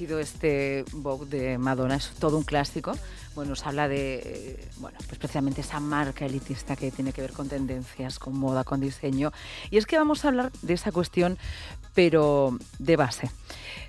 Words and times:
este 0.00 0.84
Vogue 0.92 1.26
de 1.26 1.58
Madonna, 1.58 1.96
es 1.96 2.10
todo 2.18 2.36
un 2.36 2.44
clásico. 2.44 2.92
Bueno, 3.34 3.50
nos 3.50 3.64
habla 3.66 3.88
de, 3.88 4.14
eh, 4.24 4.68
bueno, 4.78 4.98
pues 5.06 5.18
precisamente 5.18 5.60
esa 5.60 5.80
marca 5.80 6.26
elitista 6.26 6.76
que 6.76 6.90
tiene 6.90 7.12
que 7.12 7.20
ver 7.20 7.32
con 7.32 7.48
tendencias, 7.48 8.18
con 8.18 8.36
moda, 8.36 8.64
con 8.64 8.80
diseño. 8.80 9.32
Y 9.70 9.76
es 9.76 9.86
que 9.86 9.96
vamos 9.96 10.24
a 10.24 10.28
hablar 10.28 10.52
de 10.62 10.74
esa 10.74 10.92
cuestión, 10.92 11.38
pero 11.94 12.58
de 12.78 12.96
base. 12.96 13.30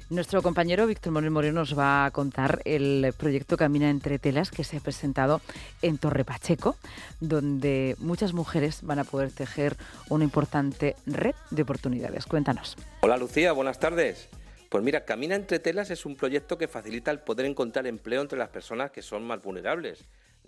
Nuestro 0.10 0.44
compañero 0.44 0.86
Víctor 0.86 1.12
Moreno 1.12 1.32
Moreno 1.32 1.62
nos 1.62 1.78
va 1.78 2.06
a 2.06 2.12
contar 2.12 2.62
el 2.66 3.12
proyecto 3.18 3.58
Camina 3.58 3.90
entre 3.90 4.20
telas 4.20 4.52
que 4.52 4.64
se 4.64 4.78
ha 4.78 4.80
presentado 4.80 5.42
en 5.82 5.98
Torre 5.98 6.24
Pacheco, 6.24 6.78
donde 7.20 7.96
muchas 7.98 8.34
mujeres 8.34 8.82
van 8.84 9.00
a 9.00 9.04
poder 9.04 9.32
tejer 9.32 9.76
una 10.10 10.24
importante 10.24 10.96
red 11.08 11.34
de 11.50 11.64
oportunidades. 11.64 12.28
Cuéntanos. 12.28 12.78
Hola 13.02 13.18
Lucía, 13.18 13.52
buenas 13.52 13.80
tardes. 13.80 14.30
Pues 14.70 14.84
mira, 14.84 15.06
Camina 15.06 15.36
entre 15.36 15.60
telas 15.60 15.90
es 15.92 16.06
un 16.06 16.16
proyecto 16.16 16.58
que 16.58 16.68
facilita 16.68 17.12
el 17.12 17.20
poder 17.20 17.46
encontrar 17.46 17.88
empleo 17.88 18.22
entre 18.22 18.38
las 18.38 18.50
personas 18.50 18.92
que 18.92 19.02
son 19.02 19.24
más 19.24 19.42
vulnerables 19.42 20.06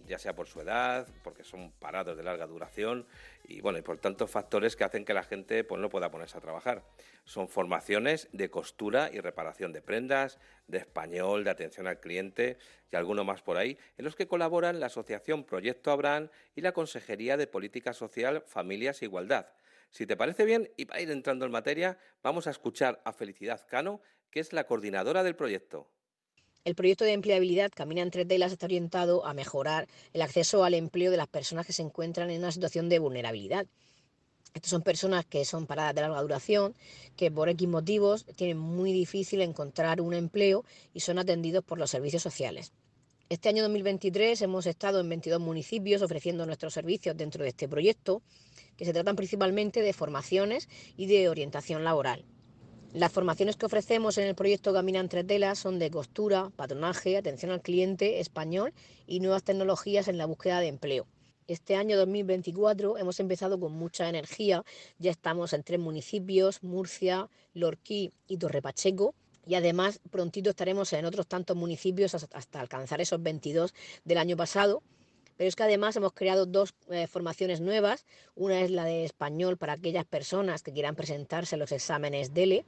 ya 0.08 0.18
sea 0.18 0.36
por 0.36 0.48
su 0.48 0.62
edad, 0.62 1.08
porque 1.23 1.44
son 1.44 1.72
parados 1.72 2.16
de 2.18 2.23
larga 2.23 2.48
duración 2.48 3.06
y 3.44 3.62
bueno, 3.62 3.78
y 3.78 3.82
por 3.82 3.98
tanto 3.98 4.26
factores 4.28 4.76
que 4.76 4.84
hacen 4.84 5.06
que 5.06 5.14
la 5.14 5.23
gente 5.23 5.64
pues 5.64 5.82
no 5.82 5.90
pueda 5.90 6.10
ponerse 6.10 6.38
a 6.38 6.42
trabajar. 6.42 6.84
Son 7.26 7.50
formaciones 7.50 8.30
de 8.32 8.50
costura 8.50 9.10
y 9.12 9.20
reparación 9.20 9.73
de 9.73 9.82
prendas, 9.82 10.40
de 10.68 10.80
español, 10.80 11.44
de 11.44 11.50
atención 11.50 11.88
al 11.88 12.00
cliente 12.00 12.58
y 12.92 12.95
alguno 12.95 13.26
más 13.26 13.42
por 13.42 13.58
ahí, 13.58 13.78
en 13.98 14.06
los 14.06 14.16
que 14.16 14.28
colaboran 14.28 14.80
la 14.80 14.86
Asociación 14.88 15.44
Proyecto 15.44 15.92
Abraham 15.92 16.30
y 16.56 16.62
la 16.62 16.72
Consejería 16.72 17.36
de 17.36 17.48
Política 17.48 17.94
Social, 17.94 18.42
Familias 18.45 19.02
e 19.02 19.06
Igualdad. 19.06 19.48
Si 19.90 20.06
te 20.06 20.18
parece 20.18 20.46
bien, 20.46 20.72
y 20.78 20.86
para 20.86 21.02
ir 21.02 21.12
entrando 21.12 21.46
en 21.46 21.52
materia, 21.52 21.98
vamos 22.22 22.48
a 22.48 22.52
escuchar 22.52 23.02
a 23.06 23.14
Felicidad 23.14 23.66
Cano, 23.68 24.02
que 24.30 24.40
es 24.40 24.54
la 24.54 24.66
coordinadora 24.66 25.24
del 25.24 25.36
proyecto. 25.36 25.90
El 26.66 26.76
proyecto 26.76 27.06
de 27.06 27.14
empleabilidad 27.14 27.72
Camina 27.74 28.02
entre 28.02 28.26
telas 28.26 28.52
está 28.52 28.66
orientado 28.66 29.26
a 29.26 29.34
mejorar 29.34 29.88
el 30.12 30.22
acceso 30.22 30.66
al 30.66 30.74
empleo 30.74 31.12
de 31.12 31.18
las 31.18 31.28
personas 31.28 31.66
que 31.66 31.72
se 31.72 31.82
encuentran 31.82 32.30
en 32.30 32.40
una 32.40 32.52
situación 32.52 32.90
de 32.90 33.00
vulnerabilidad. 33.00 33.68
Estas 34.54 34.72
son 34.72 34.82
personas 34.82 35.26
que 35.26 35.46
son 35.46 35.66
paradas 35.66 35.96
de 35.96 36.02
larga 36.02 36.22
duración, 36.22 36.76
que 37.16 37.32
por 37.32 37.48
X 37.48 37.68
motivos 37.68 38.26
tienen 38.36 38.58
muy 38.58 38.92
difícil 38.92 39.42
encontrar 39.42 40.02
un 40.02 40.14
empleo 40.14 40.66
y 40.94 41.00
son 41.00 41.20
atendidos 41.20 41.64
por 41.64 41.80
los 41.80 41.92
servicios 41.92 42.24
sociales. 42.24 42.74
Este 43.30 43.50
año 43.50 43.61
2023 43.64 44.42
hemos 44.42 44.66
estado 44.67 45.02
en 45.02 45.09
22 45.09 45.42
municipios 45.42 46.02
ofreciendo 46.02 46.45
nuestros 46.45 46.73
servicios 46.73 47.17
dentro 47.17 47.44
de 47.44 47.50
este 47.50 47.67
proyecto, 47.67 48.22
que 48.78 48.86
se 48.86 48.94
tratan 48.94 49.17
principalmente 49.17 49.81
de 49.81 49.92
formaciones 49.92 50.70
y 50.95 51.08
de 51.08 51.28
orientación 51.28 51.83
laboral. 51.83 52.23
Las 52.94 53.11
formaciones 53.11 53.58
que 53.58 53.66
ofrecemos 53.66 54.17
en 54.17 54.28
el 54.28 54.36
proyecto 54.36 54.72
Camina 54.72 55.02
entre 55.02 55.25
telas 55.25 55.59
son 55.59 55.78
de 55.78 55.92
costura, 55.92 56.52
patronaje, 56.55 57.17
atención 57.17 57.52
al 57.52 57.61
cliente, 57.61 58.22
español 58.22 58.73
y 59.08 59.20
nuevas 59.20 59.44
tecnologías 59.44 60.08
en 60.08 60.17
la 60.17 60.26
búsqueda 60.26 60.61
de 60.61 60.67
empleo. 60.67 61.05
Este 61.48 61.76
año 61.76 61.98
2024 61.98 62.98
hemos 62.98 63.20
empezado 63.20 63.60
con 63.60 63.73
mucha 63.73 64.08
energía, 64.08 64.64
ya 64.99 65.11
estamos 65.11 65.52
en 65.52 65.64
tres 65.64 65.82
municipios, 65.82 66.64
Murcia, 66.64 67.30
Lorquí 67.54 68.14
y 68.30 68.37
Torrepacheco, 68.37 69.16
y 69.48 69.56
además 69.56 70.00
prontito 70.12 70.50
estaremos 70.50 70.92
en 70.94 71.06
otros 71.06 71.28
tantos 71.28 71.56
municipios 71.56 72.14
hasta 72.14 72.60
alcanzar 72.60 73.02
esos 73.02 73.22
22 73.24 73.74
del 74.04 74.18
año 74.18 74.36
pasado 74.36 74.84
pero 75.38 75.48
es 75.48 75.56
que 75.56 75.64
además 75.64 75.96
hemos 75.96 76.14
creado 76.14 76.46
dos 76.46 76.74
eh, 76.90 77.08
formaciones 77.08 77.62
nuevas. 77.62 78.06
Una 78.36 78.62
es 78.62 78.72
la 78.72 78.84
de 78.84 79.06
español 79.06 79.58
para 79.58 79.74
aquellas 79.74 80.06
personas 80.06 80.64
que 80.64 80.74
quieran 80.74 80.96
presentarse 80.96 81.56
a 81.56 81.60
los 81.60 81.72
exámenes 81.72 82.34
DELE 82.34 82.66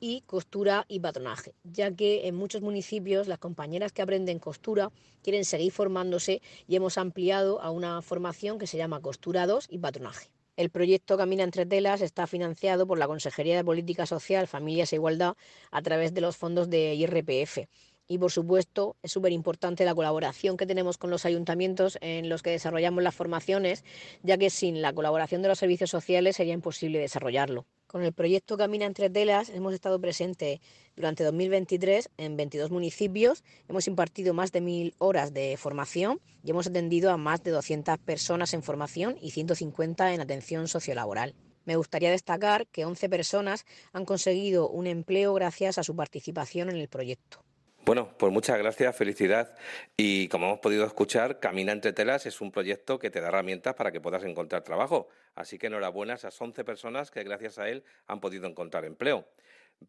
y 0.00 0.22
costura 0.22 0.86
y 0.88 1.00
patronaje, 1.00 1.54
ya 1.62 1.94
que 1.94 2.26
en 2.26 2.34
muchos 2.34 2.62
municipios 2.62 3.28
las 3.28 3.38
compañeras 3.38 3.92
que 3.92 4.02
aprenden 4.02 4.38
costura 4.38 4.90
quieren 5.22 5.44
seguir 5.44 5.72
formándose 5.72 6.40
y 6.66 6.76
hemos 6.76 6.96
ampliado 6.98 7.60
a 7.60 7.70
una 7.70 8.00
formación 8.02 8.58
que 8.58 8.66
se 8.66 8.78
llama 8.78 9.00
Costura 9.00 9.46
2 9.46 9.66
y 9.70 9.78
Patronaje. 9.78 10.35
El 10.56 10.70
proyecto 10.70 11.18
Camina 11.18 11.44
entre 11.44 11.66
telas 11.66 12.00
está 12.00 12.26
financiado 12.26 12.86
por 12.86 12.98
la 12.98 13.06
Consejería 13.06 13.56
de 13.56 13.64
Política 13.64 14.06
Social, 14.06 14.48
Familias 14.48 14.90
e 14.90 14.96
Igualdad 14.96 15.36
a 15.70 15.82
través 15.82 16.14
de 16.14 16.22
los 16.22 16.38
fondos 16.38 16.70
de 16.70 16.94
IRPF 16.94 17.68
y 18.08 18.16
por 18.16 18.32
supuesto 18.32 18.96
es 19.02 19.12
súper 19.12 19.32
importante 19.32 19.84
la 19.84 19.94
colaboración 19.94 20.56
que 20.56 20.64
tenemos 20.64 20.96
con 20.96 21.10
los 21.10 21.26
ayuntamientos 21.26 21.98
en 22.00 22.30
los 22.30 22.42
que 22.42 22.50
desarrollamos 22.50 23.02
las 23.02 23.14
formaciones, 23.14 23.84
ya 24.22 24.38
que 24.38 24.48
sin 24.48 24.80
la 24.80 24.94
colaboración 24.94 25.42
de 25.42 25.48
los 25.48 25.58
servicios 25.58 25.90
sociales 25.90 26.36
sería 26.36 26.54
imposible 26.54 27.00
desarrollarlo. 27.00 27.66
Con 27.86 28.02
el 28.02 28.12
proyecto 28.12 28.56
Camina 28.56 28.84
entre 28.84 29.10
telas 29.10 29.48
hemos 29.48 29.72
estado 29.72 30.00
presentes 30.00 30.58
durante 30.96 31.22
2023 31.22 32.10
en 32.16 32.36
22 32.36 32.72
municipios, 32.72 33.44
hemos 33.68 33.86
impartido 33.86 34.34
más 34.34 34.50
de 34.50 34.60
mil 34.60 34.94
horas 34.98 35.32
de 35.32 35.56
formación 35.56 36.20
y 36.42 36.50
hemos 36.50 36.66
atendido 36.66 37.12
a 37.12 37.16
más 37.16 37.44
de 37.44 37.52
200 37.52 37.98
personas 37.98 38.54
en 38.54 38.64
formación 38.64 39.16
y 39.20 39.30
150 39.30 40.14
en 40.14 40.20
atención 40.20 40.66
sociolaboral. 40.66 41.36
Me 41.64 41.76
gustaría 41.76 42.10
destacar 42.10 42.66
que 42.66 42.84
11 42.84 43.08
personas 43.08 43.64
han 43.92 44.04
conseguido 44.04 44.68
un 44.68 44.88
empleo 44.88 45.32
gracias 45.34 45.78
a 45.78 45.84
su 45.84 45.94
participación 45.94 46.70
en 46.70 46.76
el 46.76 46.88
proyecto. 46.88 47.44
Bueno, 47.84 48.08
pues 48.18 48.32
muchas 48.32 48.58
gracias, 48.58 48.96
felicidad. 48.96 49.54
Y 49.96 50.26
como 50.26 50.46
hemos 50.46 50.58
podido 50.58 50.84
escuchar, 50.84 51.38
Camina 51.38 51.70
entre 51.70 51.92
telas 51.92 52.26
es 52.26 52.40
un 52.40 52.50
proyecto 52.50 52.98
que 52.98 53.10
te 53.10 53.20
da 53.20 53.28
herramientas 53.28 53.74
para 53.74 53.92
que 53.92 54.00
puedas 54.00 54.24
encontrar 54.24 54.62
trabajo. 54.62 55.06
Así 55.36 55.58
que 55.58 55.68
enhorabuena 55.68 56.14
a 56.14 56.16
esas 56.16 56.40
11 56.40 56.64
personas 56.64 57.12
que 57.12 57.22
gracias 57.22 57.58
a 57.58 57.68
él 57.68 57.84
han 58.08 58.20
podido 58.20 58.48
encontrar 58.48 58.84
empleo. 58.84 59.28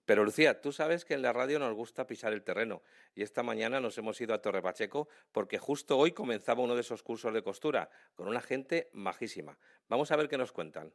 Pero 0.05 0.23
Lucía, 0.23 0.61
tú 0.61 0.71
sabes 0.71 1.05
que 1.05 1.13
en 1.13 1.21
la 1.21 1.33
radio 1.33 1.59
nos 1.59 1.73
gusta 1.73 2.05
pisar 2.05 2.33
el 2.33 2.43
terreno 2.43 2.83
y 3.15 3.23
esta 3.23 3.41
mañana 3.41 3.79
nos 3.79 3.97
hemos 3.97 4.19
ido 4.19 4.33
a 4.33 4.41
Torre 4.41 4.61
Pacheco 4.61 5.07
porque 5.31 5.57
justo 5.57 5.97
hoy 5.97 6.11
comenzaba 6.11 6.61
uno 6.61 6.75
de 6.75 6.81
esos 6.81 7.01
cursos 7.01 7.33
de 7.33 7.41
costura 7.41 7.89
con 8.13 8.27
una 8.27 8.41
gente 8.41 8.89
majísima. 8.91 9.57
Vamos 9.87 10.11
a 10.11 10.17
ver 10.17 10.27
qué 10.27 10.37
nos 10.37 10.51
cuentan. 10.51 10.91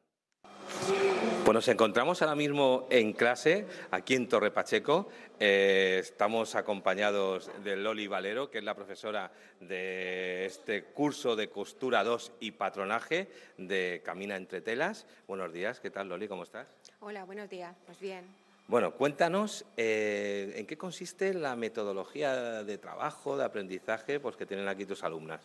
Pues 1.45 1.55
nos 1.55 1.69
encontramos 1.69 2.23
ahora 2.23 2.35
mismo 2.35 2.87
en 2.89 3.13
clase, 3.13 3.67
aquí 3.91 4.15
en 4.15 4.29
Torre 4.29 4.51
Pacheco. 4.53 5.09
Eh, 5.41 5.99
estamos 6.01 6.55
acompañados 6.55 7.51
de 7.65 7.77
Loli 7.77 8.07
Valero, 8.07 8.49
que 8.49 8.59
es 8.59 8.65
la 8.65 8.75
profesora 8.75 9.33
de 9.61 10.47
este 10.47 10.85
curso 10.85 11.35
de 11.35 11.51
costura 11.51 12.05
2 12.05 12.33
y 12.41 12.53
patronaje 12.53 13.29
de 13.59 14.03
Camina 14.05 14.37
entre 14.37 14.61
telas. 14.61 15.07
Buenos 15.27 15.53
días, 15.53 15.81
¿qué 15.81 15.91
tal 15.91 16.09
Loli? 16.09 16.29
¿Cómo 16.29 16.45
estás? 16.45 16.69
Hola, 17.01 17.25
buenos 17.25 17.51
días, 17.51 17.77
pues 17.87 17.99
bien. 17.99 18.25
Bueno, 18.69 18.95
cuéntanos 18.95 19.67
eh, 19.77 20.55
en 20.57 20.67
qué 20.67 20.79
consiste 20.79 21.35
la 21.35 21.57
metodología 21.57 22.63
de 22.63 22.79
trabajo, 22.79 23.37
de 23.37 23.45
aprendizaje 23.45 24.21
pues, 24.21 24.37
que 24.37 24.47
tienen 24.47 24.69
aquí 24.69 24.87
tus 24.87 25.03
alumnas. 25.03 25.43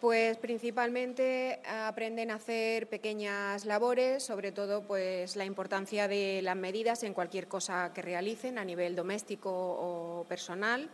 Pues 0.00 0.36
principalmente 0.36 1.60
aprenden 1.66 2.30
a 2.30 2.36
hacer 2.36 2.88
pequeñas 2.88 3.64
labores, 3.64 4.22
sobre 4.22 4.52
todo 4.52 4.82
pues 4.82 5.34
la 5.34 5.44
importancia 5.44 6.06
de 6.06 6.40
las 6.42 6.54
medidas 6.54 7.02
en 7.02 7.14
cualquier 7.14 7.48
cosa 7.48 7.92
que 7.92 8.02
realicen 8.02 8.58
a 8.58 8.64
nivel 8.64 8.94
doméstico 8.94 9.50
o 9.50 10.24
personal, 10.28 10.88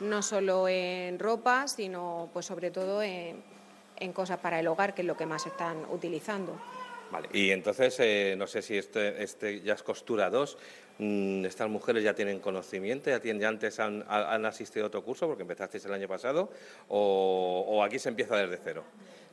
no 0.00 0.22
solo 0.22 0.66
en 0.66 1.18
ropa, 1.18 1.68
sino 1.68 2.30
pues 2.32 2.46
sobre 2.46 2.70
todo 2.70 3.02
en, 3.02 3.42
en 3.96 4.12
cosas 4.14 4.38
para 4.38 4.60
el 4.60 4.66
hogar, 4.66 4.94
que 4.94 5.02
es 5.02 5.06
lo 5.06 5.16
que 5.16 5.26
más 5.26 5.46
están 5.46 5.84
utilizando. 5.90 6.58
Vale, 7.10 7.28
y 7.32 7.50
entonces, 7.50 7.98
eh, 8.00 8.34
no 8.36 8.46
sé 8.46 8.60
si 8.60 8.76
este, 8.76 9.22
este 9.22 9.62
ya 9.62 9.74
es 9.74 9.82
costura 9.82 10.28
2, 10.28 10.58
mm, 10.98 11.44
estas 11.46 11.68
mujeres 11.68 12.04
ya 12.04 12.14
tienen 12.14 12.38
conocimiento, 12.38 13.08
ya, 13.08 13.20
tienen, 13.20 13.40
ya 13.40 13.48
antes 13.48 13.80
han, 13.80 14.04
asistido 14.44 14.84
a 14.84 14.88
otro 14.88 15.02
curso, 15.02 15.26
porque 15.26 15.42
empezasteis 15.42 15.84
el 15.86 15.94
año 15.94 16.06
pasado, 16.06 16.50
o, 16.88 17.64
o 17.66 17.82
aquí 17.82 17.98
se 17.98 18.10
empieza 18.10 18.36
desde 18.36 18.58
cero. 18.62 18.84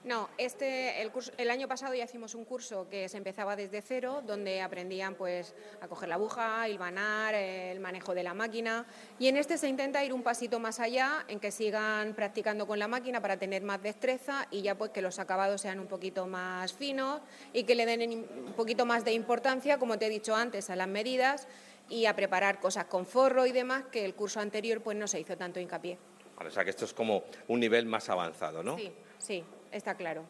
No, 0.05 0.29
este, 0.37 1.01
el, 1.01 1.11
curso, 1.11 1.31
el 1.35 1.49
año 1.49 1.67
pasado 1.67 1.95
ya 1.95 2.03
hicimos 2.03 2.35
un 2.35 2.45
curso 2.45 2.87
que 2.87 3.09
se 3.09 3.17
empezaba 3.17 3.55
desde 3.55 3.81
cero, 3.81 4.21
donde 4.23 4.61
aprendían 4.61 5.15
pues, 5.15 5.55
a 5.81 5.87
coger 5.87 6.09
la 6.09 6.15
aguja, 6.15 6.69
hilvanar, 6.69 7.33
el 7.33 7.79
manejo 7.79 8.13
de 8.13 8.21
la 8.21 8.35
máquina. 8.35 8.85
Y 9.17 9.29
en 9.29 9.37
este 9.37 9.57
se 9.57 9.67
intenta 9.67 10.05
ir 10.05 10.13
un 10.13 10.21
pasito 10.21 10.59
más 10.59 10.79
allá, 10.79 11.25
en 11.27 11.39
que 11.39 11.49
sigan 11.49 12.13
practicando 12.13 12.67
con 12.67 12.77
la 12.77 12.87
máquina 12.87 13.19
para 13.19 13.37
tener 13.37 13.63
más 13.63 13.81
destreza 13.81 14.47
y 14.51 14.61
ya 14.61 14.77
pues 14.77 14.91
que 14.91 15.01
los 15.01 15.17
acabados 15.17 15.61
sean 15.61 15.79
un 15.79 15.87
poquito 15.87 16.27
más 16.27 16.71
finos 16.71 17.21
y 17.51 17.63
que 17.63 17.73
le 17.73 17.87
den 17.87 18.27
un 18.45 18.53
poquito 18.53 18.85
más 18.85 19.03
de 19.05 19.13
importancia, 19.13 19.79
como 19.79 19.97
te 19.97 20.05
he 20.05 20.09
dicho 20.09 20.35
antes, 20.35 20.69
a 20.69 20.75
las 20.75 20.87
medidas 20.87 21.47
y 21.89 22.05
a 22.05 22.15
preparar 22.15 22.59
cosas 22.59 22.85
con 22.85 23.07
forro 23.07 23.47
y 23.47 23.51
demás, 23.51 23.85
que 23.91 24.05
el 24.05 24.13
curso 24.13 24.39
anterior 24.39 24.81
pues 24.81 24.95
no 24.95 25.07
se 25.07 25.19
hizo 25.19 25.35
tanto 25.35 25.59
hincapié. 25.59 25.97
o 26.37 26.51
sea 26.51 26.63
que 26.63 26.69
esto 26.69 26.85
es 26.85 26.93
como 26.93 27.23
un 27.47 27.59
nivel 27.59 27.87
más 27.87 28.07
avanzado, 28.09 28.61
¿no? 28.61 28.77
Sí, 28.77 28.91
sí 29.17 29.43
está 29.77 29.95
claro. 29.95 30.25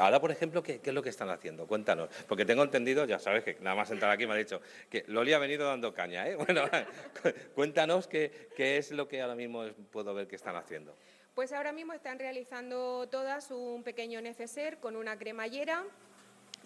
Ahora, 0.00 0.20
por 0.20 0.30
ejemplo, 0.30 0.62
¿qué, 0.62 0.80
es 0.84 0.94
lo 0.94 1.02
que 1.02 1.08
están 1.08 1.30
haciendo? 1.30 1.66
Cuéntanos. 1.66 2.08
Porque 2.28 2.44
tengo 2.44 2.62
entendido, 2.62 3.04
ya 3.06 3.18
sabes 3.18 3.42
que 3.42 3.56
nada 3.60 3.74
más 3.74 3.90
entrar 3.90 4.10
aquí 4.10 4.26
me 4.26 4.34
ha 4.34 4.36
dicho 4.36 4.60
que 4.90 5.04
Loli 5.08 5.32
ha 5.32 5.38
venido 5.38 5.66
dando 5.66 5.92
caña. 5.92 6.28
¿eh? 6.28 6.36
Bueno, 6.42 6.64
cuéntanos 7.54 8.06
qué, 8.06 8.50
qué 8.56 8.76
es 8.76 8.90
lo 8.92 9.08
que 9.08 9.22
ahora 9.22 9.34
mismo 9.34 9.64
puedo 9.90 10.14
ver 10.14 10.28
que 10.28 10.36
están 10.36 10.56
haciendo. 10.56 10.94
Pues 11.34 11.52
ahora 11.52 11.72
mismo 11.72 11.94
están 11.94 12.18
realizando 12.18 13.08
todas 13.08 13.50
un 13.50 13.82
pequeño 13.82 14.20
neceser 14.20 14.78
con 14.78 14.96
una 14.96 15.18
cremallera 15.18 15.84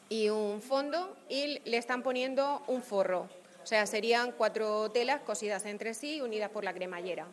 y 0.08 0.28
un 0.28 0.60
fondo 0.60 1.16
y 1.28 1.60
le 1.64 1.76
están 1.76 2.02
poniendo 2.02 2.62
un 2.66 2.82
forro. 2.82 3.28
O 3.62 3.66
sea, 3.66 3.86
serían 3.86 4.32
cuatro 4.32 4.90
telas 4.90 5.20
cosidas 5.22 5.64
entre 5.66 5.94
sí, 5.94 6.20
unidas 6.20 6.50
por 6.50 6.64
la 6.64 6.74
cremallera. 6.74 7.26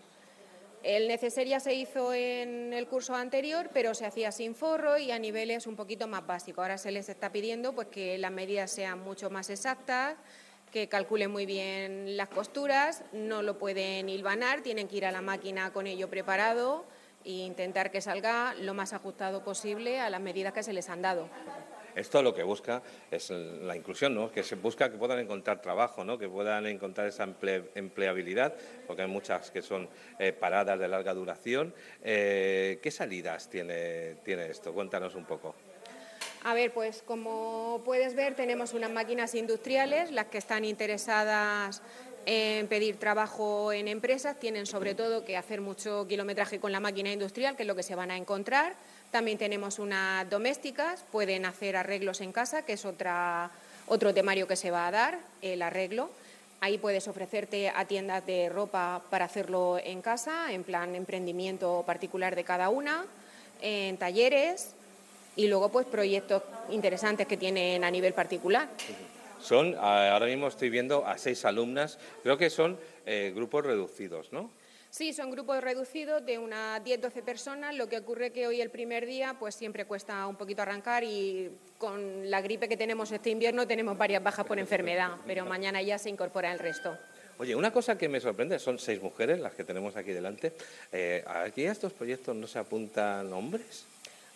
El 0.83 1.07
neceser 1.07 1.47
ya 1.47 1.61
se 1.61 1.73
hizo 1.73 2.13
en 2.13 2.73
el 2.73 2.87
curso 2.87 3.15
anterior, 3.15 3.69
pero 3.73 3.93
se 3.93 4.05
hacía 4.05 4.33
sin 4.33 4.53
forro 4.53 4.97
y 4.97 5.11
a 5.11 5.17
niveles 5.17 5.65
un 5.65 5.77
poquito 5.77 6.09
más 6.09 6.27
básicos. 6.27 6.61
Ahora 6.61 6.77
se 6.77 6.91
les 6.91 7.07
está 7.07 7.31
pidiendo 7.31 7.73
pues, 7.73 7.87
que 7.87 8.17
las 8.17 8.31
medidas 8.31 8.69
sean 8.69 8.99
mucho 8.99 9.29
más 9.29 9.49
exactas, 9.49 10.17
que 10.73 10.89
calculen 10.89 11.31
muy 11.31 11.45
bien 11.45 12.17
las 12.17 12.27
costuras, 12.27 13.05
no 13.13 13.41
lo 13.43 13.57
pueden 13.57 14.09
hilvanar, 14.09 14.61
tienen 14.61 14.89
que 14.89 14.97
ir 14.97 15.05
a 15.05 15.13
la 15.13 15.21
máquina 15.21 15.71
con 15.71 15.87
ello 15.87 16.09
preparado 16.09 16.83
e 17.23 17.31
intentar 17.31 17.89
que 17.89 18.01
salga 18.01 18.53
lo 18.55 18.73
más 18.73 18.91
ajustado 18.91 19.41
posible 19.41 20.01
a 20.01 20.09
las 20.09 20.19
medidas 20.19 20.51
que 20.51 20.63
se 20.63 20.73
les 20.73 20.89
han 20.89 21.01
dado. 21.01 21.29
Esto 21.95 22.21
lo 22.21 22.33
que 22.33 22.43
busca 22.43 22.81
es 23.11 23.29
la 23.29 23.75
inclusión, 23.75 24.15
¿no? 24.15 24.31
que 24.31 24.43
se 24.43 24.55
busca 24.55 24.91
que 24.91 24.97
puedan 24.97 25.19
encontrar 25.19 25.61
trabajo, 25.61 26.03
¿no? 26.03 26.17
que 26.17 26.27
puedan 26.27 26.65
encontrar 26.65 27.07
esa 27.07 27.23
empleabilidad, 27.23 28.53
porque 28.87 29.03
hay 29.03 29.07
muchas 29.07 29.51
que 29.51 29.61
son 29.61 29.87
eh, 30.19 30.33
paradas 30.33 30.79
de 30.79 30.87
larga 30.87 31.13
duración. 31.13 31.73
Eh, 32.03 32.79
¿Qué 32.81 32.91
salidas 32.91 33.49
tiene, 33.49 34.15
tiene 34.23 34.47
esto? 34.47 34.73
Cuéntanos 34.73 35.15
un 35.15 35.25
poco. 35.25 35.55
A 36.45 36.53
ver, 36.53 36.73
pues 36.73 37.03
como 37.03 37.81
puedes 37.85 38.15
ver 38.15 38.35
tenemos 38.35 38.73
unas 38.73 38.91
máquinas 38.91 39.33
industriales, 39.33 40.11
las 40.11 40.25
que 40.25 40.37
están 40.37 40.65
interesadas 40.65 41.81
en 42.25 42.67
pedir 42.67 42.97
trabajo 42.97 43.71
en 43.71 43.87
empresas 43.87 44.39
tienen 44.39 44.65
sobre 44.65 44.95
todo 44.95 45.25
que 45.25 45.37
hacer 45.37 45.61
mucho 45.61 46.07
kilometraje 46.07 46.59
con 46.59 46.71
la 46.71 46.79
máquina 46.79 47.11
industrial, 47.11 47.55
que 47.55 47.63
es 47.63 47.67
lo 47.67 47.75
que 47.75 47.83
se 47.83 47.95
van 47.95 48.11
a 48.11 48.17
encontrar. 48.17 48.75
También 49.11 49.37
tenemos 49.37 49.79
unas 49.79 50.29
domésticas, 50.29 51.03
pueden 51.11 51.45
hacer 51.45 51.75
arreglos 51.75 52.21
en 52.21 52.31
casa, 52.31 52.63
que 52.63 52.73
es 52.73 52.85
otra, 52.85 53.51
otro 53.87 54.13
temario 54.13 54.47
que 54.47 54.55
se 54.55 54.71
va 54.71 54.87
a 54.87 54.91
dar, 54.91 55.19
el 55.41 55.61
arreglo. 55.61 56.09
Ahí 56.61 56.77
puedes 56.77 57.07
ofrecerte 57.07 57.69
a 57.69 57.85
tiendas 57.85 58.25
de 58.25 58.49
ropa 58.49 59.03
para 59.09 59.25
hacerlo 59.25 59.77
en 59.83 60.01
casa, 60.01 60.51
en 60.51 60.63
plan 60.63 60.95
emprendimiento 60.95 61.83
particular 61.85 62.35
de 62.35 62.43
cada 62.43 62.69
una, 62.69 63.05
en 63.61 63.97
talleres, 63.97 64.69
y 65.35 65.47
luego 65.47 65.69
pues 65.69 65.85
proyectos 65.85 66.43
interesantes 66.69 67.27
que 67.27 67.37
tienen 67.37 67.83
a 67.83 67.91
nivel 67.91 68.13
particular. 68.13 68.69
Son, 69.43 69.75
ahora 69.75 70.25
mismo 70.25 70.47
estoy 70.47 70.69
viendo 70.69 71.05
a 71.05 71.17
seis 71.17 71.43
alumnas, 71.43 71.99
creo 72.23 72.37
que 72.37 72.49
son 72.49 72.79
eh, 73.05 73.33
grupos 73.35 73.65
reducidos, 73.65 74.31
¿no? 74.31 74.49
Sí, 74.89 75.11
son 75.11 75.31
grupos 75.31 75.61
reducidos 75.61 76.25
de 76.25 76.37
unas 76.37 76.81
10-12 76.81 77.23
personas. 77.23 77.75
Lo 77.75 77.89
que 77.89 77.97
ocurre 77.97 78.31
que 78.31 78.47
hoy 78.47 78.61
el 78.61 78.69
primer 78.69 79.05
día 79.05 79.35
pues 79.39 79.55
siempre 79.55 79.85
cuesta 79.85 80.27
un 80.27 80.37
poquito 80.37 80.61
arrancar 80.61 81.03
y 81.03 81.51
con 81.77 82.29
la 82.29 82.41
gripe 82.41 82.69
que 82.69 82.77
tenemos 82.77 83.11
este 83.11 83.31
invierno 83.31 83.67
tenemos 83.67 83.97
varias 83.97 84.23
bajas 84.23 84.45
por 84.45 84.59
enfermedad, 84.59 85.17
pero 85.25 85.45
mañana 85.45 85.81
ya 85.81 85.97
se 85.97 86.09
incorpora 86.09 86.53
el 86.53 86.59
resto. 86.59 86.95
Oye, 87.39 87.55
una 87.55 87.73
cosa 87.73 87.97
que 87.97 88.07
me 88.07 88.21
sorprende, 88.21 88.59
son 88.59 88.79
seis 88.79 89.01
mujeres 89.01 89.39
las 89.39 89.55
que 89.55 89.63
tenemos 89.63 89.97
aquí 89.97 90.11
delante. 90.11 90.53
Eh, 90.91 91.23
¿Aquí 91.27 91.65
a 91.65 91.71
estos 91.71 91.91
proyectos 91.91 92.35
no 92.35 92.47
se 92.47 92.59
apuntan 92.59 93.33
hombres? 93.33 93.85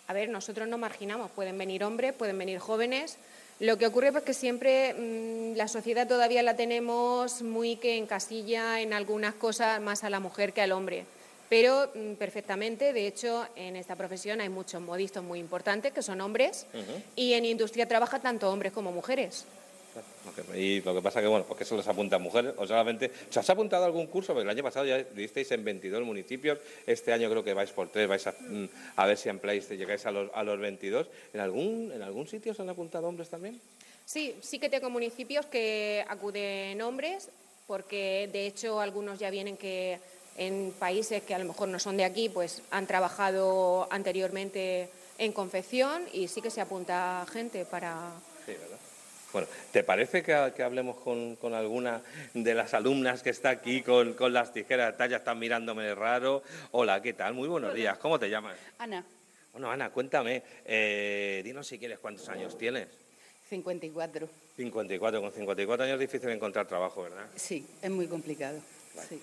A 0.08 0.12
ver, 0.12 0.28
nosotros 0.28 0.66
no 0.66 0.76
marginamos, 0.76 1.30
pueden 1.30 1.56
venir 1.56 1.84
hombres, 1.84 2.14
pueden 2.14 2.36
venir 2.36 2.58
jóvenes. 2.58 3.16
Lo 3.60 3.76
que 3.76 3.88
ocurre 3.88 4.08
es 4.08 4.22
que 4.22 4.34
siempre 4.34 4.94
mm, 4.94 5.56
la 5.56 5.66
sociedad 5.66 6.06
todavía 6.06 6.42
la 6.44 6.54
tenemos 6.54 7.42
muy 7.42 7.76
que 7.76 7.96
encasilla 7.96 8.80
en 8.80 8.92
algunas 8.92 9.34
cosas 9.34 9.80
más 9.80 10.04
a 10.04 10.10
la 10.10 10.20
mujer 10.20 10.52
que 10.52 10.62
al 10.62 10.70
hombre. 10.70 11.06
Pero 11.48 11.90
mm, 11.92 12.14
perfectamente, 12.14 12.92
de 12.92 13.08
hecho, 13.08 13.46
en 13.56 13.74
esta 13.74 13.96
profesión 13.96 14.40
hay 14.40 14.48
muchos 14.48 14.80
modistas 14.80 15.24
muy 15.24 15.40
importantes 15.40 15.92
que 15.92 16.02
son 16.02 16.20
hombres 16.20 16.66
y 17.16 17.32
en 17.32 17.44
industria 17.44 17.88
trabaja 17.88 18.20
tanto 18.20 18.50
hombres 18.50 18.72
como 18.72 18.92
mujeres. 18.92 19.44
Y 20.54 20.80
lo 20.82 20.94
que 20.94 21.02
pasa 21.02 21.20
que, 21.20 21.26
bueno, 21.26 21.44
porque 21.46 21.64
eso 21.64 21.76
les 21.76 21.86
apunta 21.86 22.16
a 22.16 22.18
mujeres, 22.18 22.54
o 22.56 22.66
solamente... 22.66 23.10
¿Se 23.30 23.40
has 23.40 23.50
apuntado 23.50 23.84
a 23.84 23.86
algún 23.86 24.06
curso? 24.06 24.32
Porque 24.32 24.44
el 24.44 24.50
año 24.50 24.62
pasado 24.62 24.86
ya 24.86 24.98
disteis 25.02 25.50
en 25.52 25.64
22 25.64 26.02
municipios, 26.04 26.58
este 26.86 27.12
año 27.12 27.28
creo 27.30 27.44
que 27.44 27.54
vais 27.54 27.70
por 27.70 27.88
tres, 27.88 28.08
vais 28.08 28.26
a, 28.26 28.32
mm, 28.32 28.68
a 28.96 29.06
ver 29.06 29.16
si 29.16 29.28
ampliáis, 29.28 29.68
llegáis 29.68 30.04
a 30.06 30.10
los, 30.10 30.30
a 30.34 30.42
los 30.42 30.58
22. 30.58 31.06
¿En 31.32 31.40
algún, 31.40 31.92
¿En 31.92 32.02
algún 32.02 32.26
sitio 32.26 32.54
se 32.54 32.62
han 32.62 32.68
apuntado 32.68 33.06
hombres 33.08 33.28
también? 33.28 33.60
Sí, 34.04 34.34
sí 34.40 34.58
que 34.58 34.70
tengo 34.70 34.88
municipios 34.88 35.46
que 35.46 36.04
acuden 36.08 36.80
hombres, 36.80 37.28
porque 37.66 38.28
de 38.32 38.46
hecho 38.46 38.80
algunos 38.80 39.18
ya 39.18 39.30
vienen 39.30 39.56
que 39.56 39.98
en 40.38 40.72
países 40.78 41.22
que 41.24 41.34
a 41.34 41.38
lo 41.38 41.44
mejor 41.44 41.68
no 41.68 41.78
son 41.78 41.96
de 41.96 42.04
aquí, 42.04 42.28
pues 42.28 42.62
han 42.70 42.86
trabajado 42.86 43.86
anteriormente 43.90 44.88
en 45.18 45.32
confección 45.32 46.04
y 46.12 46.28
sí 46.28 46.40
que 46.40 46.50
se 46.50 46.60
apunta 46.60 47.26
gente 47.30 47.64
para... 47.64 48.12
Sí, 48.46 48.52
¿verdad? 48.52 48.78
Bueno, 49.32 49.46
¿te 49.72 49.84
parece 49.84 50.22
que, 50.22 50.32
hablemos 50.32 50.96
con, 50.96 51.54
alguna 51.54 52.00
de 52.32 52.54
las 52.54 52.72
alumnas 52.72 53.22
que 53.22 53.30
está 53.30 53.50
aquí 53.50 53.82
con, 53.82 54.16
las 54.32 54.52
tijeras? 54.52 54.94
Ya 54.98 55.18
están 55.18 55.38
mirándome 55.38 55.94
raro. 55.94 56.42
Hola, 56.70 57.02
¿qué 57.02 57.12
tal? 57.12 57.34
Muy 57.34 57.46
buenos 57.48 57.74
días. 57.74 57.98
¿Cómo 57.98 58.18
te 58.18 58.30
llamas? 58.30 58.56
Ana. 58.78 59.04
Bueno, 59.52 59.70
Ana, 59.70 59.90
cuéntame. 59.90 60.42
Eh, 60.64 61.42
dinos 61.44 61.66
si 61.66 61.78
quieres 61.78 61.98
cuántos 61.98 62.28
años 62.28 62.56
tienes. 62.56 62.88
54. 63.50 64.28
54. 64.56 65.20
Con 65.20 65.32
54 65.32 65.84
años 65.84 65.94
es 65.94 66.00
difícil 66.00 66.30
encontrar 66.30 66.66
trabajo, 66.66 67.02
¿verdad? 67.02 67.26
Sí, 67.36 67.66
es 67.82 67.90
muy 67.90 68.06
complicado. 68.06 68.60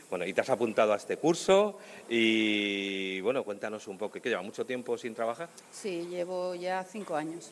Bueno, 0.09 0.25
y 0.25 0.33
te 0.33 0.41
has 0.41 0.49
apuntado 0.49 0.93
a 0.93 0.95
este 0.95 1.17
curso 1.17 1.79
y, 2.07 3.19
bueno, 3.21 3.43
cuéntanos 3.43 3.87
un 3.87 3.97
poco. 3.97 4.21
¿Qué 4.21 4.29
lleva 4.29 4.41
mucho 4.41 4.65
tiempo 4.65 4.97
sin 4.97 5.13
trabajar? 5.13 5.49
Sí, 5.71 6.07
llevo 6.09 6.55
ya 6.55 6.83
cinco 6.83 7.15
años. 7.15 7.51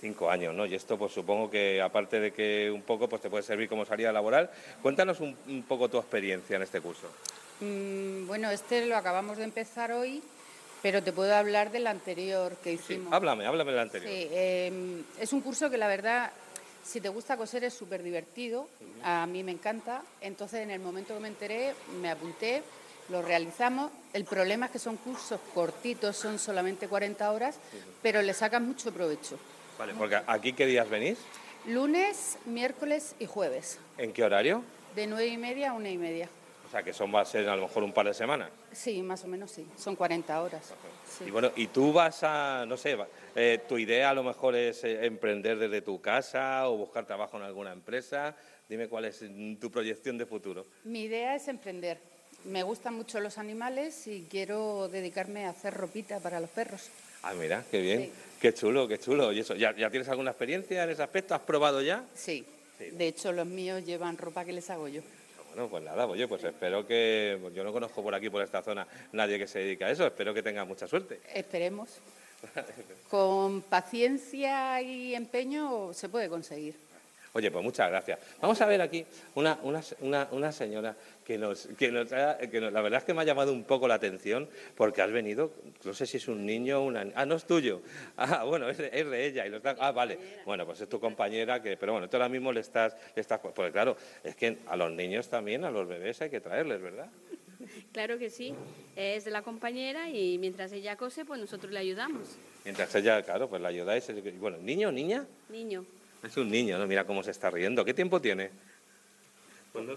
Cinco 0.00 0.30
años, 0.30 0.54
¿no? 0.54 0.66
Y 0.66 0.74
esto, 0.74 0.98
pues 0.98 1.12
supongo 1.12 1.50
que 1.50 1.80
aparte 1.80 2.20
de 2.20 2.32
que 2.32 2.70
un 2.70 2.82
poco, 2.82 3.08
pues 3.08 3.22
te 3.22 3.30
puede 3.30 3.42
servir 3.42 3.68
como 3.68 3.84
salida 3.84 4.12
laboral. 4.12 4.50
Cuéntanos 4.82 5.20
un, 5.20 5.64
poco 5.66 5.88
tu 5.88 5.96
experiencia 5.98 6.56
en 6.56 6.62
este 6.62 6.80
curso. 6.80 7.08
Mm, 7.60 8.26
bueno, 8.26 8.50
este 8.50 8.84
lo 8.86 8.96
acabamos 8.96 9.38
de 9.38 9.44
empezar 9.44 9.92
hoy, 9.92 10.22
pero 10.82 11.02
te 11.02 11.12
puedo 11.12 11.34
hablar 11.34 11.70
del 11.72 11.86
anterior 11.86 12.56
que 12.62 12.72
hicimos. 12.72 13.08
Sí, 13.08 13.14
háblame, 13.14 13.46
háblame 13.46 13.70
del 13.70 13.80
anterior. 13.80 14.10
Sí, 14.10 14.28
em, 14.30 15.02
es 15.18 15.32
un 15.32 15.40
curso 15.40 15.70
que 15.70 15.78
la 15.78 15.88
verdad, 15.88 16.30
si 16.84 17.00
te 17.00 17.08
gusta 17.08 17.38
coser, 17.38 17.64
es 17.64 17.72
súper 17.72 18.02
divertido. 18.02 18.68
A 19.02 19.26
mí 19.26 19.42
me 19.42 19.52
encanta. 19.52 20.02
Entonces, 20.20 20.60
en 20.60 20.70
el 20.70 20.80
momento 20.80 21.14
que 21.14 21.20
me 21.20 21.28
enteré, 21.28 21.72
me 22.02 22.10
apunté, 22.10 22.62
lo 23.08 23.22
realizamos. 23.22 23.90
El 24.12 24.24
problema 24.24 24.66
es 24.66 24.72
que 24.72 24.78
son 24.78 24.96
cursos 24.98 25.40
cortitos, 25.54 26.16
son 26.16 26.38
solamente 26.38 26.86
40 26.88 27.32
horas, 27.32 27.56
pero 28.02 28.20
le 28.20 28.34
sacan 28.34 28.66
mucho 28.66 28.92
provecho. 28.92 29.38
Vale, 29.78 29.92
porque 29.94 30.18
aquí 30.26 30.52
qué 30.52 30.66
días 30.66 30.88
venís? 30.88 31.18
Lunes, 31.66 32.38
miércoles 32.46 33.14
y 33.18 33.26
jueves. 33.26 33.78
¿En 33.98 34.12
qué 34.12 34.24
horario? 34.24 34.62
De 34.94 35.06
nueve 35.06 35.26
y 35.26 35.36
media 35.36 35.70
a 35.70 35.72
una 35.74 35.90
y 35.90 35.98
media. 35.98 36.28
O 36.66 36.70
sea, 36.70 36.82
que 36.82 36.92
son 36.92 37.14
va 37.14 37.20
a 37.20 37.24
ser 37.24 37.48
a 37.48 37.54
lo 37.54 37.62
mejor 37.62 37.82
un 37.82 37.92
par 37.92 38.06
de 38.06 38.14
semanas. 38.14 38.50
Sí, 38.72 39.02
más 39.02 39.22
o 39.24 39.28
menos 39.28 39.50
sí. 39.50 39.66
Son 39.76 39.94
40 39.94 40.42
horas. 40.42 40.72
Y 41.24 41.30
bueno, 41.30 41.52
y 41.54 41.68
tú 41.68 41.92
vas 41.92 42.22
a, 42.22 42.64
no 42.66 42.76
sé, 42.76 42.96
eh, 43.34 43.60
tu 43.68 43.78
idea 43.78 44.10
a 44.10 44.14
lo 44.14 44.24
mejor 44.24 44.56
es 44.56 44.82
eh, 44.84 45.04
emprender 45.06 45.58
desde 45.58 45.82
tu 45.82 46.00
casa 46.00 46.68
o 46.68 46.76
buscar 46.76 47.06
trabajo 47.06 47.36
en 47.36 47.44
alguna 47.44 47.72
empresa. 47.72 48.34
Dime 48.68 48.88
cuál 48.88 49.04
es 49.04 49.24
tu 49.60 49.70
proyección 49.70 50.18
de 50.18 50.26
futuro. 50.26 50.66
Mi 50.84 51.02
idea 51.02 51.36
es 51.36 51.46
emprender. 51.48 52.00
Me 52.44 52.62
gustan 52.62 52.94
mucho 52.94 53.20
los 53.20 53.38
animales 53.38 54.06
y 54.06 54.26
quiero 54.30 54.88
dedicarme 54.88 55.46
a 55.46 55.50
hacer 55.50 55.74
ropita 55.74 56.18
para 56.20 56.40
los 56.40 56.50
perros. 56.50 56.90
Ah, 57.22 57.34
mira, 57.34 57.64
qué 57.70 57.80
bien. 57.80 58.12
Qué 58.40 58.52
chulo, 58.52 58.86
qué 58.86 58.98
chulo. 58.98 59.32
¿Y 59.32 59.40
eso? 59.40 59.54
¿Ya, 59.54 59.72
tienes 59.74 60.08
alguna 60.08 60.30
experiencia 60.30 60.84
en 60.84 60.90
ese 60.90 61.02
aspecto? 61.02 61.34
¿Has 61.34 61.40
probado 61.40 61.80
ya? 61.80 62.04
Sí. 62.14 62.44
De 62.78 63.08
hecho, 63.08 63.32
los 63.32 63.46
míos 63.46 63.84
llevan 63.84 64.18
ropa 64.18 64.44
que 64.44 64.52
les 64.52 64.68
hago 64.68 64.88
yo. 64.88 65.00
Bueno, 65.48 65.70
pues 65.70 65.82
nada, 65.84 66.06
oye, 66.06 66.28
pues 66.28 66.44
espero 66.44 66.86
que. 66.86 67.38
Yo 67.54 67.64
no 67.64 67.72
conozco 67.72 68.02
por 68.02 68.14
aquí, 68.14 68.28
por 68.28 68.42
esta 68.42 68.62
zona, 68.62 68.86
nadie 69.12 69.38
que 69.38 69.46
se 69.46 69.60
dedique 69.60 69.84
a 69.84 69.90
eso. 69.90 70.06
Espero 70.06 70.34
que 70.34 70.42
tenga 70.42 70.64
mucha 70.64 70.86
suerte. 70.86 71.20
Esperemos. 71.32 71.98
Con 73.10 73.62
paciencia 73.62 74.80
y 74.82 75.14
empeño 75.14 75.94
se 75.94 76.08
puede 76.10 76.28
conseguir. 76.28 76.85
Oye, 77.36 77.50
pues 77.50 77.62
muchas 77.62 77.90
gracias. 77.90 78.18
Vamos 78.40 78.58
a 78.62 78.64
ver 78.64 78.80
aquí 78.80 79.04
una, 79.34 79.58
una, 80.00 80.28
una 80.30 80.52
señora 80.52 80.96
que 81.22 81.36
nos, 81.36 81.66
que 81.76 81.92
nos, 81.92 82.08
que 82.08 82.60
la 82.62 82.80
verdad 82.80 83.00
es 83.00 83.04
que 83.04 83.12
me 83.12 83.20
ha 83.20 83.24
llamado 83.24 83.52
un 83.52 83.64
poco 83.64 83.86
la 83.86 83.96
atención 83.96 84.48
porque 84.74 85.02
has 85.02 85.12
venido, 85.12 85.52
no 85.84 85.92
sé 85.92 86.06
si 86.06 86.16
es 86.16 86.28
un 86.28 86.46
niño 86.46 86.80
o 86.80 86.86
una... 86.86 87.06
Ah, 87.14 87.26
no 87.26 87.34
es 87.34 87.44
tuyo. 87.44 87.82
Ah, 88.16 88.44
bueno, 88.44 88.70
es 88.70 88.78
de, 88.78 89.26
ella. 89.26 89.46
Y 89.46 89.50
lo 89.50 89.60
ah, 89.62 89.92
vale. 89.92 90.18
Bueno, 90.46 90.64
pues 90.64 90.80
es 90.80 90.88
tu 90.88 90.98
compañera, 90.98 91.60
que, 91.60 91.76
pero 91.76 91.92
bueno, 91.92 92.08
tú 92.08 92.16
ahora 92.16 92.30
mismo 92.30 92.50
le 92.52 92.60
estás, 92.60 92.96
le 93.14 93.20
estás... 93.20 93.38
Pues 93.54 93.70
claro, 93.70 93.98
es 94.24 94.34
que 94.34 94.56
a 94.66 94.74
los 94.74 94.90
niños 94.90 95.28
también, 95.28 95.64
a 95.64 95.70
los 95.70 95.86
bebés 95.86 96.22
hay 96.22 96.30
que 96.30 96.40
traerles, 96.40 96.80
¿verdad? 96.80 97.10
Claro 97.92 98.18
que 98.18 98.30
sí, 98.30 98.54
es 98.96 99.24
de 99.24 99.30
la 99.30 99.42
compañera 99.42 100.08
y 100.10 100.38
mientras 100.38 100.72
ella 100.72 100.96
cose, 100.96 101.24
pues 101.24 101.40
nosotros 101.40 101.72
le 101.72 101.80
ayudamos. 101.80 102.36
Mientras 102.64 102.94
ella, 102.94 103.22
claro, 103.22 103.48
pues 103.48 103.60
la 103.60 103.68
ayudáis. 103.68 104.10
Bueno, 104.38 104.58
¿niño 104.58 104.88
o 104.88 104.92
niña? 104.92 105.26
Niño. 105.48 105.84
Es 106.26 106.36
un 106.36 106.50
niño, 106.50 106.78
¿no? 106.78 106.86
Mira 106.86 107.04
cómo 107.04 107.22
se 107.22 107.30
está 107.30 107.50
riendo. 107.50 107.84
¿Qué 107.84 107.94
tiempo 107.94 108.20
tiene? 108.20 108.50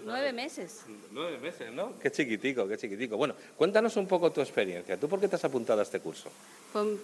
Nueve 0.04 0.32
meses. 0.32 0.82
Nueve 1.10 1.38
meses, 1.38 1.72
¿no? 1.72 1.98
Qué 1.98 2.10
chiquitico, 2.10 2.68
qué 2.68 2.76
chiquitico. 2.76 3.16
Bueno, 3.16 3.34
cuéntanos 3.56 3.96
un 3.96 4.06
poco 4.06 4.30
tu 4.30 4.40
experiencia. 4.40 4.98
¿Tú 4.98 5.08
por 5.08 5.20
qué 5.20 5.26
te 5.26 5.36
has 5.36 5.44
apuntado 5.44 5.80
a 5.80 5.82
este 5.82 6.00
curso? 6.00 6.30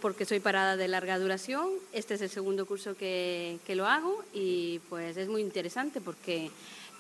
Porque 0.01 0.25
soy 0.25 0.41
parada 0.41 0.77
de 0.77 0.87
larga 0.87 1.19
duración. 1.19 1.71
Este 1.93 2.15
es 2.15 2.21
el 2.21 2.29
segundo 2.29 2.67
curso 2.67 2.95
que, 2.95 3.59
que 3.67 3.75
lo 3.75 3.87
hago 3.87 4.23
y 4.35 4.81
pues 4.91 5.17
es 5.17 5.29
muy 5.29 5.41
interesante 5.41 6.01
porque 6.01 6.51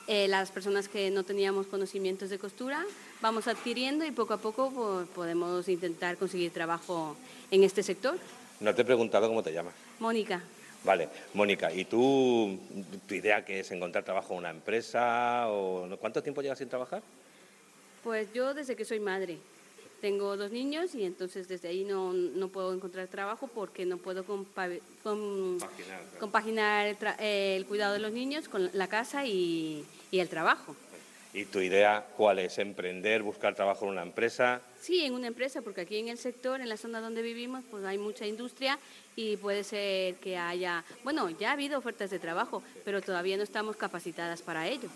eh, 0.08 0.28
las 0.28 0.50
personas 0.50 0.88
que 0.88 1.10
no 1.10 1.24
teníamos 1.24 1.66
conocimientos 1.66 2.30
de 2.30 2.38
costura 2.38 2.84
vamos 3.20 3.46
adquiriendo 3.46 4.04
y 4.04 4.12
poco 4.12 4.34
a 4.34 4.38
poco 4.38 4.70
pues, 4.70 5.08
podemos 5.08 5.68
intentar 5.68 6.16
conseguir 6.16 6.52
trabajo 6.52 7.16
en 7.50 7.64
este 7.64 7.82
sector. 7.82 8.18
No 8.60 8.74
te 8.74 8.82
he 8.82 8.84
preguntado 8.84 9.28
cómo 9.28 9.42
te 9.42 9.52
llamas. 9.52 9.74
Mónica. 10.00 10.42
Vale, 10.86 11.08
Mónica, 11.34 11.72
¿y 11.72 11.84
tú, 11.84 12.60
tu 13.08 13.14
idea 13.14 13.44
que 13.44 13.58
es 13.58 13.70
encontrar 13.72 14.04
trabajo 14.04 14.34
en 14.34 14.38
una 14.38 14.50
empresa? 14.50 15.48
o 15.48 15.88
¿Cuánto 15.98 16.22
tiempo 16.22 16.42
llevas 16.42 16.58
sin 16.58 16.68
trabajar? 16.68 17.02
Pues 18.04 18.32
yo 18.32 18.54
desde 18.54 18.76
que 18.76 18.84
soy 18.84 19.00
madre. 19.00 19.38
Tengo 20.00 20.36
dos 20.36 20.52
niños 20.52 20.94
y 20.94 21.04
entonces 21.04 21.48
desde 21.48 21.68
ahí 21.68 21.82
no, 21.82 22.12
no 22.12 22.48
puedo 22.50 22.72
encontrar 22.72 23.08
trabajo 23.08 23.48
porque 23.52 23.84
no 23.84 23.96
puedo 23.96 24.24
compaginar, 26.20 26.96
el, 27.18 27.66
cuidado 27.66 27.94
de 27.94 27.98
los 27.98 28.12
niños 28.12 28.48
con 28.48 28.70
la 28.72 28.86
casa 28.86 29.26
y, 29.26 29.84
y 30.12 30.20
el 30.20 30.28
trabajo. 30.28 30.76
¿Y 31.36 31.44
tu 31.44 31.60
idea 31.60 32.06
cuál 32.16 32.38
es? 32.38 32.56
¿Emprender, 32.56 33.22
buscar 33.22 33.54
trabajo 33.54 33.84
en 33.84 33.90
una 33.90 34.00
empresa? 34.00 34.62
Sí, 34.80 35.04
en 35.04 35.12
una 35.12 35.26
empresa, 35.26 35.60
porque 35.60 35.82
aquí 35.82 35.98
en 35.98 36.08
el 36.08 36.16
sector, 36.16 36.62
en 36.62 36.68
la 36.70 36.78
zona 36.78 37.02
donde 37.02 37.20
vivimos, 37.20 37.62
pues 37.70 37.84
hay 37.84 37.98
mucha 37.98 38.26
industria 38.26 38.78
y 39.16 39.36
puede 39.36 39.62
ser 39.62 40.14
que 40.14 40.38
haya, 40.38 40.82
bueno, 41.04 41.28
ya 41.28 41.50
ha 41.50 41.52
habido 41.52 41.78
ofertas 41.78 42.08
de 42.08 42.18
trabajo, 42.18 42.62
pero 42.86 43.02
todavía 43.02 43.36
no 43.36 43.42
estamos 43.42 43.76
capacitadas 43.76 44.40
para 44.40 44.66
ello. 44.66 44.88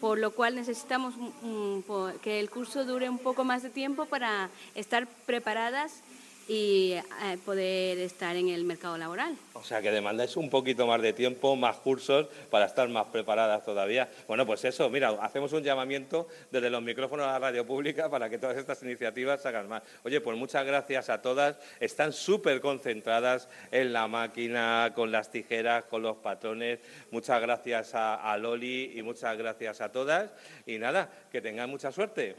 Por 0.00 0.18
lo 0.18 0.30
cual 0.30 0.54
necesitamos 0.54 1.16
mm, 1.16 1.78
mm, 1.80 2.18
que 2.22 2.38
el 2.38 2.50
curso 2.50 2.84
dure 2.84 3.08
un 3.08 3.18
poco 3.18 3.42
más 3.42 3.64
de 3.64 3.70
tiempo 3.70 4.06
para 4.06 4.48
estar 4.76 5.08
preparadas 5.26 6.04
y 6.48 6.92
eh, 6.92 7.38
poder 7.44 7.98
estar 7.98 8.34
en 8.36 8.48
el 8.48 8.64
mercado 8.64 8.98
laboral. 8.98 9.36
O 9.54 9.62
sea, 9.62 9.80
que 9.80 9.90
demandáis 9.90 10.36
un 10.36 10.50
poquito 10.50 10.86
más 10.86 11.00
de 11.02 11.12
tiempo, 11.12 11.54
más 11.54 11.76
cursos 11.76 12.26
para 12.50 12.66
estar 12.66 12.88
más 12.88 13.06
preparadas 13.06 13.64
todavía. 13.64 14.08
Bueno, 14.26 14.46
pues 14.46 14.64
eso, 14.64 14.88
mira, 14.90 15.10
hacemos 15.20 15.52
un 15.52 15.62
llamamiento 15.62 16.28
desde 16.50 16.70
los 16.70 16.82
micrófonos 16.82 17.26
a 17.26 17.32
la 17.32 17.38
radio 17.38 17.66
pública 17.66 18.08
para 18.10 18.28
que 18.28 18.38
todas 18.38 18.56
estas 18.56 18.82
iniciativas 18.82 19.42
se 19.42 19.48
hagan 19.48 19.68
más. 19.68 19.82
Oye, 20.02 20.20
pues 20.20 20.36
muchas 20.36 20.64
gracias 20.66 21.08
a 21.08 21.22
todas. 21.22 21.56
Están 21.78 22.12
súper 22.12 22.60
concentradas 22.60 23.48
en 23.70 23.92
la 23.92 24.08
máquina, 24.08 24.92
con 24.94 25.12
las 25.12 25.30
tijeras, 25.30 25.84
con 25.84 26.02
los 26.02 26.16
patrones. 26.16 26.80
Muchas 27.10 27.40
gracias 27.40 27.94
a, 27.94 28.14
a 28.14 28.36
Loli 28.38 28.98
y 28.98 29.02
muchas 29.02 29.36
gracias 29.36 29.80
a 29.80 29.92
todas. 29.92 30.30
Y 30.66 30.78
nada, 30.78 31.10
que 31.30 31.40
tengan 31.40 31.70
mucha 31.70 31.92
suerte. 31.92 32.34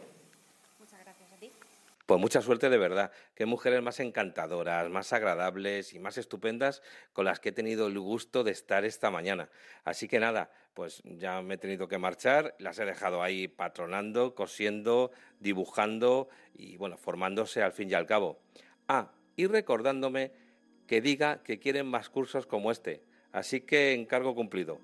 Pues 2.05 2.19
mucha 2.19 2.41
suerte 2.41 2.69
de 2.69 2.77
verdad. 2.77 3.11
Qué 3.35 3.45
mujeres 3.45 3.81
más 3.81 3.99
encantadoras, 3.99 4.89
más 4.89 5.13
agradables 5.13 5.93
y 5.93 5.99
más 5.99 6.17
estupendas 6.17 6.81
con 7.13 7.25
las 7.25 7.39
que 7.39 7.49
he 7.49 7.53
tenido 7.53 7.87
el 7.87 7.99
gusto 7.99 8.43
de 8.43 8.51
estar 8.51 8.85
esta 8.85 9.11
mañana. 9.11 9.49
Así 9.83 10.07
que 10.07 10.19
nada, 10.19 10.51
pues 10.73 11.01
ya 11.05 11.41
me 11.41 11.55
he 11.55 11.57
tenido 11.57 11.87
que 11.87 11.97
marchar, 11.97 12.55
las 12.59 12.79
he 12.79 12.85
dejado 12.85 13.23
ahí 13.23 13.47
patronando, 13.47 14.35
cosiendo, 14.35 15.11
dibujando 15.39 16.29
y 16.53 16.77
bueno, 16.77 16.97
formándose 16.97 17.61
al 17.61 17.71
fin 17.71 17.89
y 17.89 17.93
al 17.93 18.05
cabo. 18.05 18.41
Ah, 18.87 19.11
y 19.35 19.47
recordándome 19.47 20.31
que 20.87 21.01
diga 21.01 21.41
que 21.43 21.59
quieren 21.59 21.87
más 21.87 22.09
cursos 22.09 22.45
como 22.45 22.71
este. 22.71 23.03
Así 23.31 23.61
que 23.61 23.93
encargo 23.93 24.35
cumplido. 24.35 24.79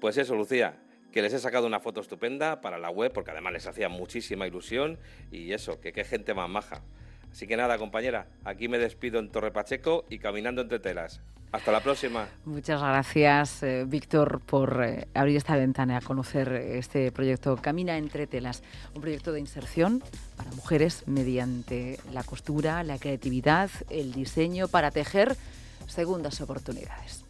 Pues 0.00 0.16
eso, 0.16 0.34
Lucía, 0.34 0.81
que 1.12 1.22
les 1.22 1.32
he 1.32 1.38
sacado 1.38 1.66
una 1.66 1.80
foto 1.80 2.00
estupenda 2.00 2.60
para 2.60 2.78
la 2.78 2.90
web, 2.90 3.12
porque 3.12 3.30
además 3.30 3.52
les 3.52 3.66
hacía 3.66 3.88
muchísima 3.88 4.46
ilusión 4.46 4.98
y 5.30 5.52
eso, 5.52 5.80
que 5.80 5.92
qué 5.92 6.04
gente 6.04 6.34
más 6.34 6.48
maja. 6.48 6.82
Así 7.30 7.46
que 7.46 7.56
nada, 7.56 7.78
compañera, 7.78 8.26
aquí 8.44 8.68
me 8.68 8.78
despido 8.78 9.18
en 9.20 9.30
Torre 9.30 9.52
Pacheco 9.52 10.04
y 10.10 10.18
caminando 10.18 10.62
entre 10.62 10.78
telas. 10.80 11.20
Hasta 11.52 11.70
la 11.70 11.80
próxima. 11.80 12.28
Muchas 12.46 12.80
gracias, 12.80 13.62
eh, 13.62 13.84
Víctor, 13.86 14.40
por 14.40 14.82
eh, 14.82 15.06
abrir 15.12 15.36
esta 15.36 15.54
ventana 15.54 15.98
a 15.98 16.00
conocer 16.00 16.50
este 16.50 17.12
proyecto 17.12 17.56
Camina 17.56 17.98
entre 17.98 18.26
telas, 18.26 18.62
un 18.94 19.02
proyecto 19.02 19.32
de 19.32 19.40
inserción 19.40 20.02
para 20.36 20.50
mujeres 20.52 21.04
mediante 21.06 21.98
la 22.10 22.24
costura, 22.24 22.82
la 22.84 22.98
creatividad, 22.98 23.70
el 23.90 24.12
diseño 24.12 24.66
para 24.68 24.90
tejer 24.90 25.36
segundas 25.88 26.40
oportunidades. 26.40 27.20